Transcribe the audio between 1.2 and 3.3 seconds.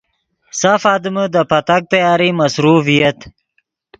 دے پتاک تیاری مصروف ڤییت